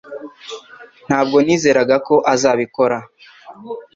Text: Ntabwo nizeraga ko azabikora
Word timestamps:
Ntabwo 1.07 1.37
nizeraga 1.45 1.95
ko 2.07 2.15
azabikora 2.33 2.97